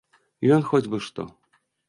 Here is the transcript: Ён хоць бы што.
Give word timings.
Ён 0.55 0.65
хоць 0.69 0.89
бы 0.95 1.01
што. 1.09 1.27